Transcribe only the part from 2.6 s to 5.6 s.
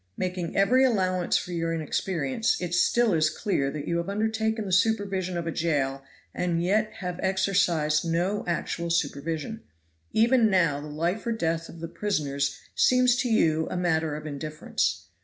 still is clear that you have undertaken the supervision of a